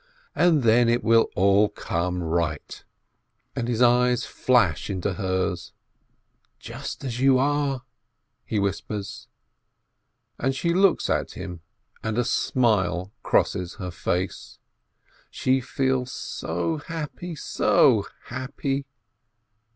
"And 0.35 0.63
then 0.63 0.89
it 0.89 1.03
will 1.03 1.29
all 1.35 1.69
come 1.69 2.23
right," 2.23 2.83
and 3.55 3.67
his 3.67 3.83
eyes 3.83 4.25
flash 4.25 4.89
into 4.89 5.13
hers. 5.13 5.73
"Just 6.59 7.03
as 7.03 7.19
you 7.19 7.37
are..." 7.37 7.83
he 8.47 8.57
whispers. 8.57 9.27
And 10.39 10.55
she 10.55 10.73
looks 10.73 11.07
at 11.07 11.33
him, 11.33 11.61
and 12.01 12.17
a 12.17 12.23
smile 12.25 13.11
crosses 13.21 13.75
her 13.75 13.91
face. 13.91 14.57
She 15.29 15.61
feels 15.61 16.11
so 16.11 16.77
happy, 16.77 17.35
so 17.35 18.07
happy. 18.23 18.87